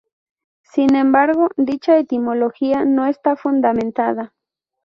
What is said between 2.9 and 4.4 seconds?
está fundamentada.